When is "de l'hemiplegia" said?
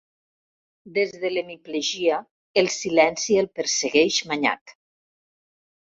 1.23-2.17